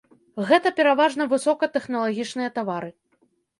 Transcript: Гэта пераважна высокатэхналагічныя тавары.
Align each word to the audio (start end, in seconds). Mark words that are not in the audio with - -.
Гэта 0.47 0.71
пераважна 0.79 1.27
высокатэхналагічныя 1.35 2.57
тавары. 2.59 2.93